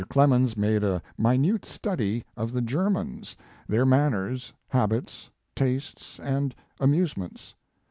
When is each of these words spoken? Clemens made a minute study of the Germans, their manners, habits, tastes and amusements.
Clemens 0.09 0.57
made 0.57 0.83
a 0.83 1.03
minute 1.15 1.63
study 1.63 2.23
of 2.35 2.51
the 2.53 2.61
Germans, 2.63 3.35
their 3.67 3.85
manners, 3.85 4.51
habits, 4.67 5.29
tastes 5.55 6.19
and 6.23 6.55
amusements. 6.79 7.53